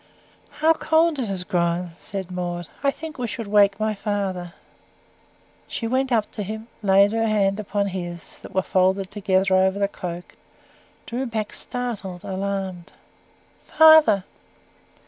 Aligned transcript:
"How 0.61 0.73
cold 0.73 1.19
it 1.19 1.27
has 1.27 1.43
grown," 1.43 1.91
said 1.95 2.31
Maud. 2.31 2.67
"I 2.83 2.89
think 2.89 3.19
we 3.19 3.25
ought 3.25 3.29
to 3.43 3.47
wake 3.47 3.79
my 3.79 3.93
father." 3.93 4.55
She 5.67 5.85
went 5.85 6.11
up 6.11 6.31
to 6.31 6.41
him, 6.41 6.65
laid 6.81 7.11
her 7.13 7.27
hand 7.27 7.59
upon 7.59 7.89
his, 7.89 8.39
that 8.39 8.55
were 8.55 8.63
folded 8.63 9.11
together 9.11 9.53
over 9.55 9.77
the 9.77 9.87
cloak 9.87 10.37
drew 11.05 11.27
back 11.27 11.53
startled 11.53 12.23
alarmed. 12.23 12.91
"Father!" 13.61 14.23